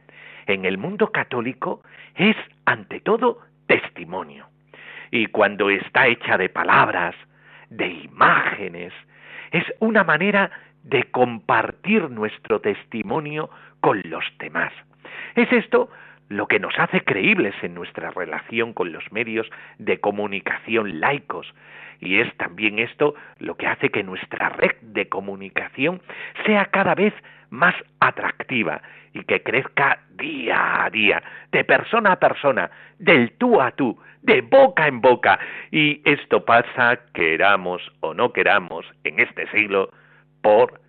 en 0.45 0.65
el 0.65 0.77
mundo 0.77 1.11
católico 1.11 1.81
es 2.15 2.35
ante 2.65 2.99
todo 2.99 3.39
testimonio. 3.67 4.47
Y 5.11 5.27
cuando 5.27 5.69
está 5.69 6.07
hecha 6.07 6.37
de 6.37 6.49
palabras, 6.49 7.15
de 7.69 7.87
imágenes, 7.87 8.93
es 9.51 9.63
una 9.79 10.03
manera 10.03 10.51
de 10.83 11.03
compartir 11.11 12.09
nuestro 12.09 12.59
testimonio 12.61 13.49
con 13.81 14.01
los 14.05 14.23
demás. 14.39 14.71
Es 15.35 15.51
esto 15.51 15.89
lo 16.31 16.47
que 16.47 16.59
nos 16.59 16.73
hace 16.79 17.01
creíbles 17.01 17.53
en 17.61 17.75
nuestra 17.75 18.09
relación 18.11 18.71
con 18.73 18.93
los 18.93 19.11
medios 19.11 19.49
de 19.77 19.99
comunicación 19.99 21.01
laicos. 21.01 21.53
Y 21.99 22.19
es 22.19 22.35
también 22.37 22.79
esto 22.79 23.15
lo 23.39 23.55
que 23.55 23.67
hace 23.67 23.89
que 23.89 24.01
nuestra 24.01 24.49
red 24.49 24.71
de 24.81 25.09
comunicación 25.09 26.01
sea 26.45 26.65
cada 26.67 26.95
vez 26.95 27.13
más 27.49 27.75
atractiva 27.99 28.81
y 29.13 29.25
que 29.25 29.43
crezca 29.43 29.99
día 30.11 30.85
a 30.85 30.89
día, 30.89 31.21
de 31.51 31.65
persona 31.65 32.13
a 32.13 32.19
persona, 32.19 32.71
del 32.97 33.33
tú 33.33 33.61
a 33.61 33.71
tú, 33.71 33.99
de 34.21 34.39
boca 34.41 34.87
en 34.87 35.01
boca. 35.01 35.37
Y 35.69 36.01
esto 36.05 36.45
pasa, 36.45 36.97
queramos 37.13 37.81
o 37.99 38.13
no 38.13 38.31
queramos, 38.31 38.85
en 39.03 39.19
este 39.19 39.47
siglo, 39.51 39.91
por 40.41 40.79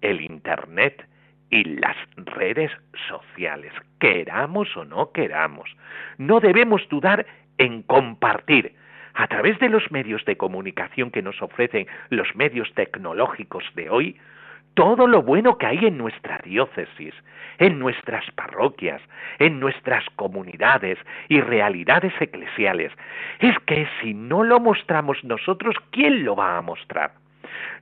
el 0.00 0.20
Internet 0.22 1.06
y 1.50 1.64
las 1.64 1.96
redes 2.16 2.70
sociales, 3.08 3.72
queramos 4.00 4.76
o 4.76 4.84
no 4.84 5.12
queramos. 5.12 5.70
No 6.18 6.40
debemos 6.40 6.88
dudar 6.88 7.26
en 7.58 7.82
compartir 7.82 8.74
a 9.14 9.26
través 9.28 9.58
de 9.60 9.68
los 9.68 9.90
medios 9.90 10.24
de 10.24 10.36
comunicación 10.36 11.10
que 11.10 11.22
nos 11.22 11.40
ofrecen 11.40 11.86
los 12.10 12.34
medios 12.36 12.72
tecnológicos 12.74 13.64
de 13.74 13.88
hoy, 13.88 14.16
todo 14.74 15.06
lo 15.06 15.22
bueno 15.22 15.56
que 15.56 15.66
hay 15.66 15.86
en 15.86 15.96
nuestra 15.96 16.38
diócesis, 16.44 17.14
en 17.58 17.78
nuestras 17.78 18.30
parroquias, 18.32 19.00
en 19.38 19.58
nuestras 19.58 20.04
comunidades 20.16 20.98
y 21.28 21.40
realidades 21.40 22.12
eclesiales. 22.20 22.92
Es 23.40 23.58
que 23.60 23.88
si 24.00 24.12
no 24.12 24.44
lo 24.44 24.60
mostramos 24.60 25.24
nosotros, 25.24 25.74
¿quién 25.90 26.24
lo 26.24 26.36
va 26.36 26.58
a 26.58 26.62
mostrar? 26.62 27.12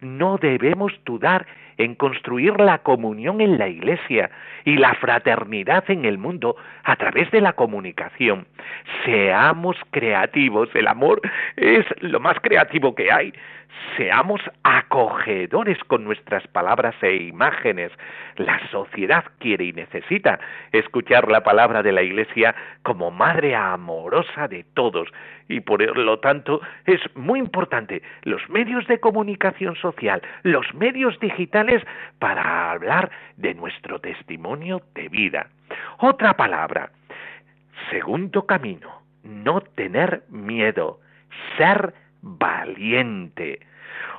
No 0.01 0.39
debemos 0.39 0.93
dudar 1.05 1.47
en 1.79 1.95
construir 1.95 2.61
la 2.61 2.79
comunión 2.79 3.41
en 3.41 3.59
la 3.59 3.69
Iglesia 3.69 4.31
y 4.65 4.77
la 4.77 4.95
fraternidad 4.95 5.85
en 5.89 6.05
el 6.05 6.19
mundo 6.19 6.57
a 6.85 6.97
través 6.97 7.31
de 7.31 7.41
la 7.41 7.55
comunicación. 7.55 8.47
Seamos 9.05 9.77
creativos, 9.91 10.69
el 10.75 10.89
amor 10.89 11.21
es 11.57 11.85
lo 12.01 12.21
más 12.21 12.39
creativo 12.41 12.95
que 12.95 13.13
hay. 13.13 13.33
Seamos 13.97 14.41
acogedores 14.63 15.79
con 15.85 16.05
nuestras 16.05 16.47
palabras 16.49 16.95
e 17.03 17.17
imágenes. 17.17 17.93
La 18.37 18.61
sociedad 18.71 19.25
quiere 19.39 19.65
y 19.65 19.73
necesita 19.73 20.39
escuchar 20.73 21.31
la 21.31 21.43
palabra 21.43 21.83
de 21.83 21.93
la 21.93 22.03
Iglesia 22.03 22.55
como 22.83 23.11
madre 23.11 23.55
amorosa 23.55 24.49
de 24.49 24.65
todos 24.75 25.09
y 25.49 25.61
por 25.61 25.81
lo 25.97 26.19
tanto 26.21 26.61
es 26.87 27.01
muy 27.15 27.39
importante 27.39 28.03
los 28.23 28.49
medios 28.49 28.87
de 28.87 28.99
comunicación 28.99 29.77
social, 29.77 30.23
los 30.43 30.73
medios 30.75 31.19
digitales 31.21 31.64
para 32.19 32.71
hablar 32.71 33.11
de 33.37 33.55
nuestro 33.55 34.01
testimonio 34.01 34.83
de 34.95 35.09
vida. 35.09 35.49
Otra 35.99 36.35
palabra, 36.35 36.91
segundo 37.91 38.47
camino, 38.47 39.03
no 39.23 39.61
tener 39.61 40.23
miedo, 40.29 41.01
ser 41.57 41.95
valiente 42.23 43.61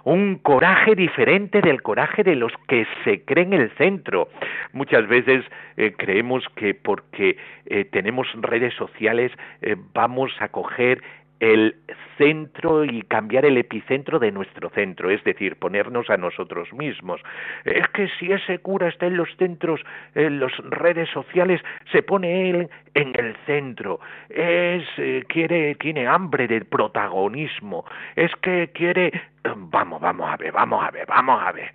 un 0.05 0.35
coraje 0.35 0.95
diferente 0.95 1.61
del 1.61 1.81
coraje 1.81 2.23
de 2.23 2.35
los 2.35 2.53
que 2.67 2.85
se 3.03 3.25
creen 3.25 3.53
el 3.53 3.71
centro. 3.71 4.29
Muchas 4.71 5.07
veces 5.07 5.43
eh, 5.77 5.93
creemos 5.97 6.45
que 6.55 6.75
porque 6.75 7.37
eh, 7.65 7.85
tenemos 7.85 8.27
redes 8.35 8.73
sociales 8.75 9.31
eh, 9.61 9.75
vamos 9.93 10.31
a 10.39 10.49
coger 10.49 11.01
el 11.39 11.75
centro 12.17 12.85
y 12.85 13.01
cambiar 13.03 13.45
el 13.45 13.57
epicentro 13.57 14.19
de 14.19 14.31
nuestro 14.31 14.69
centro, 14.69 15.09
es 15.09 15.23
decir, 15.23 15.57
ponernos 15.57 16.09
a 16.09 16.17
nosotros 16.17 16.71
mismos. 16.73 17.21
Es 17.65 17.87
que 17.89 18.07
si 18.19 18.31
ese 18.31 18.59
cura 18.59 18.87
está 18.87 19.07
en 19.07 19.17
los 19.17 19.29
centros, 19.37 19.81
en 20.13 20.39
las 20.39 20.55
redes 20.69 21.09
sociales, 21.09 21.61
se 21.91 22.03
pone 22.03 22.49
él 22.49 22.69
en 22.93 23.13
el 23.15 23.35
centro. 23.45 23.99
Es 24.29 24.83
eh, 24.97 25.23
quiere 25.27 25.75
tiene 25.75 26.07
hambre 26.07 26.47
del 26.47 26.65
protagonismo. 26.65 27.85
Es 28.15 28.31
que 28.41 28.69
quiere 28.73 29.11
vamos, 29.55 30.01
vamos 30.01 30.31
a 30.31 30.37
ver, 30.37 30.51
vamos 30.51 30.83
a 30.83 30.91
ver, 30.91 31.05
vamos 31.07 31.41
a 31.43 31.51
ver. 31.51 31.71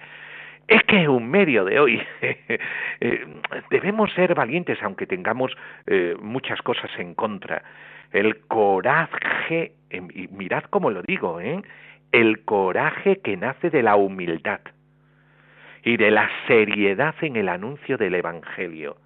Es 0.71 0.85
que 0.85 1.09
un 1.09 1.29
medio 1.29 1.65
de 1.65 1.81
hoy 1.81 2.01
eh, 2.23 3.27
debemos 3.71 4.13
ser 4.13 4.37
valientes 4.37 4.79
aunque 4.83 5.05
tengamos 5.05 5.51
eh, 5.89 6.15
muchas 6.23 6.63
cosas 6.63 6.89
en 6.97 7.15
contra 7.15 7.65
el 8.13 8.39
coraje, 8.43 9.73
em, 9.91 10.07
y 10.15 10.29
mirad 10.29 10.63
cómo 10.71 10.93
lo 10.93 11.03
digo, 11.03 11.41
¿eh? 11.41 11.61
el 12.13 12.45
coraje 12.45 13.19
que 13.19 13.37
nace 13.37 13.71
de 13.71 13.83
la 13.83 13.97
humildad 13.97 14.61
y 15.83 15.97
de 15.97 16.13
la 16.13 16.31
seriedad 16.47 17.17
en 17.21 17.35
el 17.35 17.49
anuncio 17.49 17.97
del 17.97 18.15
Evangelio, 18.15 18.97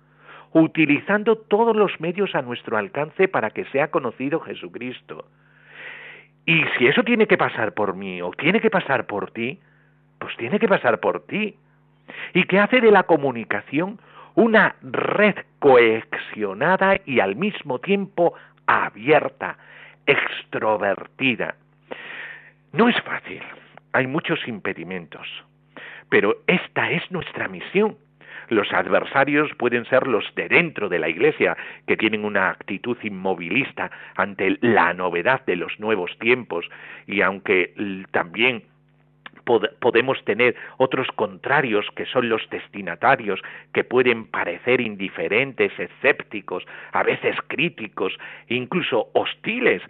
utilizando 0.53 1.37
todos 1.37 1.74
los 1.74 1.98
medios 1.98 2.35
a 2.35 2.42
nuestro 2.42 2.77
alcance 2.77 3.27
para 3.27 3.50
que 3.50 3.64
sea 3.66 3.90
conocido 3.90 4.38
Jesucristo. 4.40 5.24
Y 6.44 6.62
si 6.77 6.88
eso 6.88 7.05
tiene 7.05 7.27
que 7.27 7.38
pasar 7.38 7.72
por 7.72 7.96
mí 7.96 8.20
o 8.20 8.33
tiene 8.33 8.61
que 8.61 8.70
pasar 8.70 9.07
por 9.07 9.31
ti, 9.31 9.61
pues 10.24 10.37
tiene 10.38 10.58
que 10.58 10.68
pasar 10.68 11.00
por 11.00 11.26
ti. 11.26 11.54
Y 12.32 12.44
que 12.44 12.58
hace 12.58 12.80
de 12.80 12.90
la 12.90 13.02
comunicación 13.02 13.98
una 14.34 14.74
red 14.82 15.37
coexionada 15.58 16.98
y 17.04 17.20
al 17.20 17.37
mismo 17.37 17.78
tiempo 17.78 18.34
abierta, 18.66 19.58
extrovertida. 20.06 21.56
No 22.72 22.88
es 22.88 22.98
fácil, 23.02 23.42
hay 23.92 24.06
muchos 24.06 24.48
impedimentos, 24.48 25.28
pero 26.08 26.37
esta 26.46 26.90
es 26.90 27.02
nuestra 27.10 27.46
misión. 27.46 27.96
Los 28.48 28.72
adversarios 28.72 29.50
pueden 29.58 29.84
ser 29.87 30.06
los 30.06 30.24
de 30.34 30.48
dentro 30.48 30.88
de 30.88 30.98
la 30.98 31.08
Iglesia, 31.08 31.56
que 31.87 31.96
tienen 31.96 32.24
una 32.24 32.50
actitud 32.50 32.96
inmovilista 33.02 33.90
ante 34.16 34.56
la 34.60 34.92
novedad 34.94 35.44
de 35.46 35.56
los 35.56 35.78
nuevos 35.78 36.18
tiempos, 36.18 36.68
y 37.06 37.20
aunque 37.20 37.74
también 38.10 38.64
podemos 39.44 40.22
tener 40.24 40.57
otros 40.78 41.09
contrarios 41.14 41.87
que 41.96 42.07
son 42.07 42.28
los 42.28 42.48
destinatarios, 42.50 43.40
que 43.72 43.85
pueden 43.85 44.26
parecer 44.26 44.80
indiferentes, 44.80 45.72
escépticos, 45.78 46.64
a 46.92 47.02
veces 47.02 47.37
críticos, 47.48 48.16
incluso 48.48 49.09
hostiles, 49.14 49.83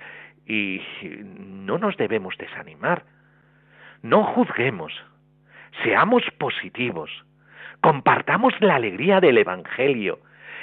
y 0.47 0.81
no 1.03 1.79
nos 1.79 1.97
debemos 1.97 2.37
desanimar. 2.37 3.05
No 4.03 4.25
juzguemos, 4.25 4.93
seamos 5.83 6.23
positivos, 6.39 7.11
compartamos 7.81 8.53
la 8.61 8.77
alegría 8.77 9.21
del 9.21 9.39
Evangelio, 9.39 10.21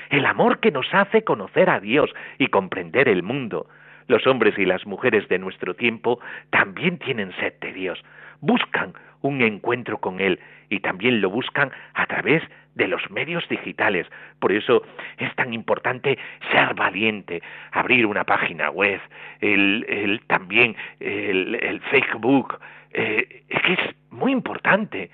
el 0.10 0.26
amor 0.26 0.60
que 0.60 0.72
nos 0.72 0.94
hace 0.94 1.24
conocer 1.24 1.70
a 1.70 1.80
Dios 1.80 2.12
y 2.38 2.48
comprender 2.48 3.08
el 3.08 3.24
mundo. 3.24 3.68
Los 4.08 4.28
hombres 4.28 4.58
y 4.58 4.66
las 4.66 4.86
mujeres 4.86 5.28
de 5.30 5.40
nuestro 5.40 5.74
tiempo 5.74 6.20
también 6.50 7.00
tienen 7.00 7.32
sed 7.40 7.54
de 7.62 7.72
Dios 7.72 8.04
buscan 8.42 8.94
un 9.22 9.42
encuentro 9.42 10.00
con 10.00 10.20
Él 10.20 10.40
y 10.70 10.80
también 10.80 11.22
lo 11.22 11.30
buscan 11.30 11.72
a 11.94 12.06
través 12.08 12.44
de 12.76 12.88
los 12.88 13.10
medios 13.12 13.48
digitales. 13.50 14.08
Por 14.40 14.52
eso 14.52 14.84
es 15.18 15.34
tan 15.36 15.54
importante 15.54 16.18
ser 16.52 16.74
valiente, 16.74 17.42
abrir 17.72 18.06
una 18.06 18.24
página 18.24 18.70
web, 18.70 19.00
el, 19.42 20.22
también 20.28 20.76
el, 21.00 21.82
Facebook, 21.92 22.60
eh, 22.94 23.44
es 23.50 23.62
que 23.62 23.74
es 23.74 23.96
muy 24.10 24.32
importante. 24.32 25.12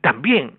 También 0.00 0.52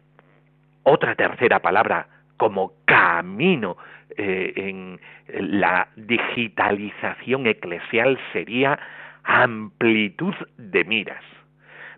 otra 0.83 1.15
tercera 1.15 1.59
palabra 1.59 2.07
como 2.37 2.73
camino 2.85 3.77
eh, 4.17 4.53
en 4.55 4.99
la 5.39 5.87
digitalización 5.95 7.47
eclesial 7.47 8.19
sería 8.33 8.77
amplitud 9.23 10.35
de 10.57 10.83
miras 10.83 11.23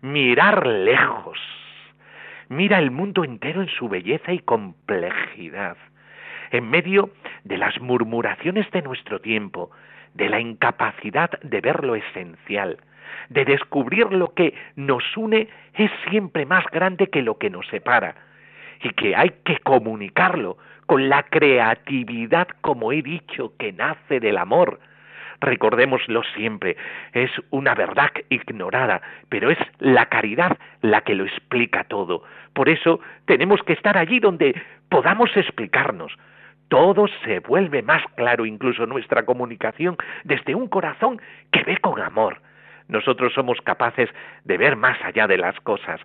mirar 0.05 0.67
lejos. 0.67 1.39
Mira 2.47 2.77
el 2.77 2.91
mundo 2.91 3.23
entero 3.23 3.63
en 3.63 3.69
su 3.69 3.89
belleza 3.89 4.31
y 4.33 4.39
complejidad. 4.39 5.77
En 6.51 6.69
medio 6.69 7.09
de 7.43 7.57
las 7.57 7.81
murmuraciones 7.81 8.69
de 8.69 8.83
nuestro 8.83 9.19
tiempo, 9.19 9.71
de 10.13 10.29
la 10.29 10.39
incapacidad 10.39 11.31
de 11.41 11.59
ver 11.59 11.83
lo 11.83 11.95
esencial, 11.95 12.77
de 13.29 13.45
descubrir 13.45 14.11
lo 14.11 14.33
que 14.35 14.53
nos 14.75 15.03
une 15.17 15.47
es 15.73 15.89
siempre 16.09 16.45
más 16.45 16.65
grande 16.71 17.07
que 17.07 17.23
lo 17.23 17.39
que 17.39 17.49
nos 17.49 17.65
separa, 17.67 18.13
y 18.83 18.89
que 18.91 19.15
hay 19.15 19.31
que 19.43 19.57
comunicarlo 19.57 20.57
con 20.85 21.09
la 21.09 21.23
creatividad, 21.23 22.47
como 22.61 22.91
he 22.91 23.01
dicho, 23.01 23.53
que 23.57 23.73
nace 23.73 24.19
del 24.19 24.37
amor, 24.37 24.79
recordémoslo 25.41 26.23
siempre, 26.35 26.77
es 27.13 27.31
una 27.49 27.75
verdad 27.75 28.11
ignorada, 28.29 29.01
pero 29.29 29.49
es 29.49 29.57
la 29.79 30.07
caridad 30.07 30.57
la 30.81 31.01
que 31.01 31.15
lo 31.15 31.25
explica 31.25 31.83
todo. 31.85 32.23
Por 32.53 32.69
eso 32.69 32.99
tenemos 33.25 33.61
que 33.63 33.73
estar 33.73 33.97
allí 33.97 34.19
donde 34.19 34.59
podamos 34.89 35.35
explicarnos. 35.35 36.13
Todo 36.67 37.07
se 37.23 37.39
vuelve 37.39 37.81
más 37.81 38.03
claro, 38.15 38.45
incluso 38.45 38.85
nuestra 38.85 39.23
comunicación, 39.25 39.97
desde 40.23 40.55
un 40.55 40.67
corazón 40.67 41.21
que 41.51 41.63
ve 41.63 41.77
con 41.77 42.01
amor. 42.01 42.41
Nosotros 42.87 43.33
somos 43.33 43.59
capaces 43.61 44.09
de 44.43 44.57
ver 44.57 44.75
más 44.75 44.97
allá 45.03 45.27
de 45.27 45.37
las 45.37 45.59
cosas 45.61 45.99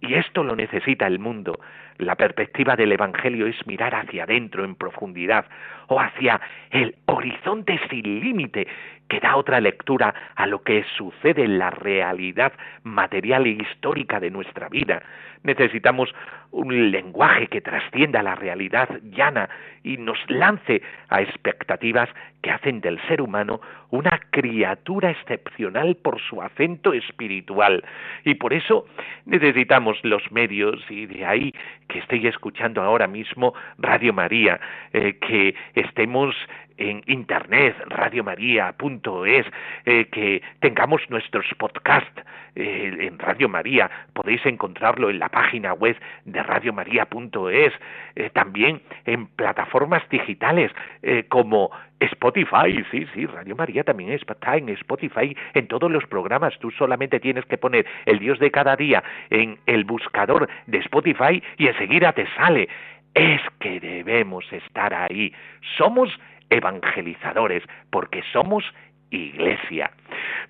Y 0.00 0.14
esto 0.14 0.44
lo 0.44 0.54
necesita 0.54 1.06
el 1.06 1.18
mundo. 1.18 1.58
La 1.98 2.14
perspectiva 2.14 2.76
del 2.76 2.92
Evangelio 2.92 3.46
es 3.46 3.66
mirar 3.66 3.94
hacia 3.94 4.24
adentro 4.24 4.64
en 4.64 4.74
profundidad 4.74 5.46
o 5.88 5.98
hacia 5.98 6.40
el 6.70 6.94
horizonte 7.06 7.80
sin 7.88 8.20
límite 8.20 8.66
que 9.08 9.20
da 9.20 9.36
otra 9.36 9.60
lectura 9.60 10.14
a 10.34 10.46
lo 10.46 10.62
que 10.62 10.84
sucede 10.96 11.44
en 11.44 11.58
la 11.58 11.70
realidad 11.70 12.52
material 12.82 13.46
e 13.46 13.50
histórica 13.50 14.20
de 14.20 14.30
nuestra 14.30 14.68
vida. 14.68 15.02
Necesitamos 15.44 16.12
un 16.50 16.90
lenguaje 16.90 17.46
que 17.46 17.60
trascienda 17.60 18.22
la 18.22 18.34
realidad 18.34 18.88
llana 19.04 19.48
y 19.84 19.96
nos 19.96 20.18
lance 20.28 20.82
a 21.08 21.22
expectativas 21.22 22.08
que 22.42 22.50
hacen 22.50 22.80
del 22.80 23.00
ser 23.06 23.22
humano 23.22 23.60
una 23.90 24.20
criatura 24.30 25.10
excepcional 25.10 25.96
por 25.96 26.20
su 26.20 26.42
acento 26.42 26.92
espiritual. 26.92 27.84
Y 28.24 28.34
por 28.34 28.52
eso 28.52 28.86
necesitamos 29.24 29.75
los 30.02 30.30
medios 30.32 30.80
y 30.88 31.06
de 31.06 31.24
ahí 31.24 31.54
que 31.88 31.98
estoy 31.98 32.26
escuchando 32.26 32.82
ahora 32.82 33.06
mismo 33.06 33.54
Radio 33.78 34.12
María, 34.12 34.60
eh, 34.92 35.18
que 35.20 35.54
estemos 35.74 36.34
en 36.78 37.02
internet, 37.06 37.74
radiomaria.es, 37.86 39.46
eh, 39.86 40.06
que 40.10 40.42
tengamos 40.60 41.00
nuestros 41.08 41.46
podcasts 41.58 42.22
eh, 42.56 42.96
en 43.00 43.18
Radio 43.18 43.50
María, 43.50 43.90
podéis 44.14 44.44
encontrarlo 44.46 45.10
en 45.10 45.18
la 45.18 45.28
página 45.28 45.74
web 45.74 45.94
de 46.24 46.42
radiomaria.es, 46.42 47.72
eh, 48.16 48.30
también 48.30 48.80
en 49.04 49.26
plataformas 49.26 50.02
digitales 50.08 50.72
eh, 51.02 51.24
como 51.28 51.70
Spotify, 52.00 52.84
sí, 52.90 53.06
sí, 53.14 53.26
Radio 53.26 53.56
María 53.56 53.82
también 53.82 54.10
está 54.10 54.56
en 54.56 54.68
Spotify, 54.70 55.36
en 55.54 55.66
todos 55.66 55.90
los 55.90 56.04
programas, 56.06 56.58
tú 56.58 56.70
solamente 56.70 57.20
tienes 57.20 57.44
que 57.46 57.56
poner 57.56 57.86
el 58.04 58.18
Dios 58.18 58.38
de 58.38 58.50
cada 58.50 58.76
día 58.76 59.02
en 59.30 59.58
el 59.66 59.84
buscador 59.84 60.48
de 60.66 60.78
Spotify 60.78 61.42
y 61.56 61.68
enseguida 61.68 62.12
te 62.12 62.26
sale. 62.36 62.68
Es 63.14 63.40
que 63.60 63.80
debemos 63.80 64.44
estar 64.52 64.92
ahí. 64.92 65.32
Somos 65.78 66.10
evangelizadores, 66.50 67.62
porque 67.90 68.22
somos 68.32 68.64
iglesia. 69.10 69.90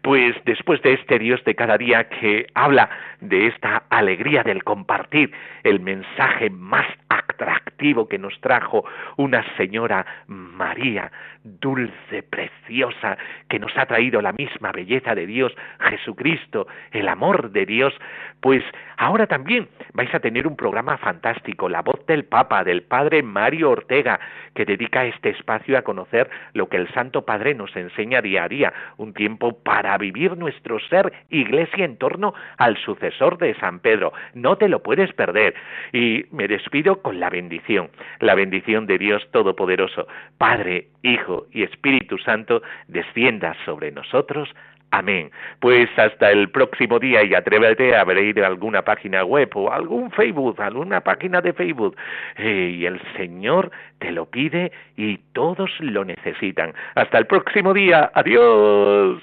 Pues 0.02 0.36
después 0.44 0.80
de 0.82 0.94
este 0.94 1.18
Dios 1.18 1.42
de 1.44 1.54
cada 1.54 1.78
día 1.78 2.08
que 2.08 2.46
habla 2.54 2.88
de 3.20 3.46
esta 3.48 3.84
alegría 3.90 4.42
del 4.42 4.64
compartir, 4.64 5.32
el 5.64 5.80
mensaje 5.80 6.50
más 6.50 6.86
atractivo 7.08 8.08
que 8.08 8.18
nos 8.18 8.38
trajo 8.40 8.84
una 9.16 9.44
señora 9.56 10.06
María, 10.26 11.10
dulce, 11.42 12.22
preciosa, 12.22 13.16
que 13.48 13.58
nos 13.58 13.76
ha 13.76 13.86
traído 13.86 14.20
la 14.20 14.32
misma 14.32 14.72
belleza 14.72 15.14
de 15.14 15.26
Dios, 15.26 15.54
Jesucristo, 15.80 16.66
el 16.90 17.08
amor 17.08 17.50
de 17.50 17.66
Dios, 17.66 17.94
pues 18.40 18.62
ahora 18.96 19.26
también 19.26 19.68
vais 19.92 20.12
a 20.14 20.20
tener 20.20 20.46
un 20.46 20.56
programa 20.56 20.96
fantástico, 20.98 21.68
La 21.68 21.82
voz 21.82 22.04
del 22.06 22.24
Papa, 22.24 22.64
del 22.64 22.82
Padre 22.82 23.22
Mario 23.22 23.70
Ortega, 23.70 24.18
que 24.54 24.64
dedica 24.64 25.04
este 25.04 25.30
espacio 25.30 25.78
a 25.78 25.82
conocer 25.82 26.28
lo 26.52 26.68
que 26.68 26.76
el 26.76 26.88
Santo 26.92 27.24
Padre 27.24 27.54
nos 27.54 27.74
enseña 27.76 28.22
día 28.22 28.44
a 28.44 28.48
día, 28.48 28.72
un 28.96 29.14
tiempo 29.14 29.55
para 29.62 29.96
vivir 29.98 30.36
nuestro 30.36 30.78
ser 30.88 31.12
iglesia 31.30 31.84
en 31.84 31.96
torno 31.96 32.34
al 32.58 32.76
sucesor 32.78 33.38
de 33.38 33.54
San 33.54 33.80
Pedro. 33.80 34.12
No 34.34 34.56
te 34.56 34.68
lo 34.68 34.82
puedes 34.82 35.12
perder. 35.12 35.54
Y 35.92 36.24
me 36.30 36.48
despido 36.48 37.02
con 37.02 37.20
la 37.20 37.30
bendición, 37.30 37.90
la 38.20 38.34
bendición 38.34 38.86
de 38.86 38.98
Dios 38.98 39.26
Todopoderoso, 39.32 40.06
Padre, 40.38 40.88
Hijo 41.02 41.46
y 41.52 41.62
Espíritu 41.62 42.18
Santo, 42.18 42.62
descienda 42.88 43.56
sobre 43.64 43.92
nosotros. 43.92 44.48
Amén. 44.92 45.30
Pues 45.60 45.88
hasta 45.98 46.30
el 46.30 46.48
próximo 46.50 46.98
día 46.98 47.24
y 47.24 47.34
atrévete 47.34 47.94
a 47.94 48.02
abrir 48.02 48.42
alguna 48.42 48.82
página 48.82 49.24
web 49.24 49.50
o 49.54 49.70
algún 49.70 50.10
Facebook, 50.12 50.60
alguna 50.60 51.00
página 51.00 51.40
de 51.40 51.52
Facebook. 51.52 51.96
Eh, 52.36 52.76
y 52.78 52.86
el 52.86 53.00
Señor 53.16 53.70
te 53.98 54.12
lo 54.12 54.26
pide 54.26 54.72
y 54.96 55.18
todos 55.32 55.70
lo 55.80 56.04
necesitan. 56.04 56.72
Hasta 56.94 57.18
el 57.18 57.26
próximo 57.26 57.74
día. 57.74 58.10
Adiós. 58.14 59.20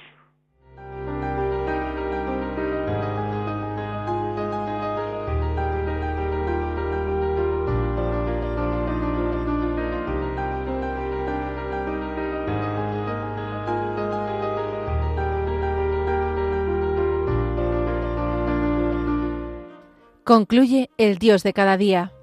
Concluye 20.24 20.90
el 20.98 21.18
Dios 21.18 21.44
de 21.44 21.52
cada 21.52 21.76
día. 21.76 22.14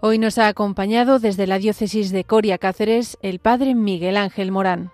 Hoy 0.00 0.18
nos 0.18 0.38
ha 0.38 0.48
acompañado 0.48 1.18
desde 1.18 1.46
la 1.46 1.58
diócesis 1.58 2.10
de 2.10 2.24
Coria 2.24 2.56
Cáceres 2.56 3.18
el 3.20 3.38
padre 3.38 3.74
Miguel 3.74 4.16
Ángel 4.16 4.50
Morán. 4.50 4.92